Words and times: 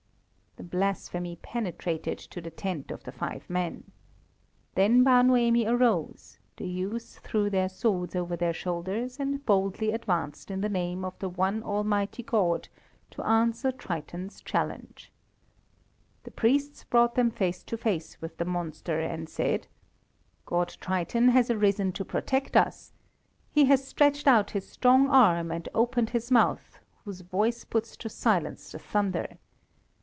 The 0.57 0.77
blasphemy 0.77 1.37
penetrated 1.41 2.19
to 2.19 2.41
the 2.41 2.51
tent 2.51 2.91
of 2.91 3.03
the 3.03 3.13
five 3.13 3.49
men. 3.49 3.89
Then 4.75 5.01
Bar 5.01 5.23
Noemi 5.23 5.65
arose; 5.65 6.39
the 6.57 6.67
youths 6.67 7.17
threw 7.19 7.49
their 7.49 7.69
swords 7.69 8.15
over 8.17 8.35
their 8.35 8.51
shoulders, 8.53 9.17
and 9.17 9.43
boldly 9.45 9.91
advanced 9.91 10.51
in 10.51 10.59
the 10.59 10.69
name 10.69 11.05
of 11.05 11.17
the 11.19 11.29
one 11.29 11.63
Almighty 11.63 12.21
God 12.21 12.67
to 13.11 13.23
answer 13.23 13.71
Triton's 13.71 14.41
challenge. 14.41 15.09
The 16.25 16.31
priests 16.31 16.83
brought 16.83 17.15
them 17.15 17.31
face 17.31 17.63
to 17.63 17.77
face 17.77 18.19
with 18.21 18.35
the 18.37 18.45
monster, 18.45 18.99
and 18.99 19.29
said 19.29 19.67
"God 20.45 20.75
Triton 20.81 21.29
has 21.29 21.49
arisen 21.49 21.93
to 21.93 22.05
protect 22.05 22.57
us. 22.57 22.91
He 23.51 23.65
has 23.65 23.87
stretched 23.87 24.27
out 24.27 24.51
his 24.51 24.67
strong 24.69 25.07
arm, 25.07 25.49
and 25.49 25.69
opened 25.73 26.09
his 26.09 26.29
mouth, 26.29 26.77
whose 27.05 27.21
voice 27.21 27.63
puts 27.63 27.95
to 27.97 28.09
silence 28.09 28.73
the 28.73 28.79
thunder. 28.79 29.37